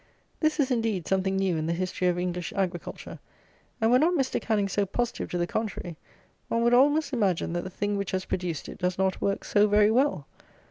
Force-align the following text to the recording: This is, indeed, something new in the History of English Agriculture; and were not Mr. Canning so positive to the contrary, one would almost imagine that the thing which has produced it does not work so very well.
This 0.39 0.59
is, 0.59 0.71
indeed, 0.71 1.07
something 1.07 1.35
new 1.35 1.57
in 1.57 1.67
the 1.67 1.73
History 1.73 2.07
of 2.07 2.17
English 2.17 2.51
Agriculture; 2.55 3.19
and 3.79 3.91
were 3.91 3.99
not 3.99 4.15
Mr. 4.15 4.41
Canning 4.41 4.67
so 4.67 4.83
positive 4.83 5.29
to 5.29 5.37
the 5.37 5.45
contrary, 5.45 5.95
one 6.47 6.63
would 6.63 6.73
almost 6.73 7.13
imagine 7.13 7.53
that 7.53 7.63
the 7.65 7.69
thing 7.69 7.97
which 7.97 8.09
has 8.09 8.25
produced 8.25 8.67
it 8.67 8.79
does 8.79 8.97
not 8.97 9.21
work 9.21 9.43
so 9.45 9.67
very 9.67 9.91
well. 9.91 10.25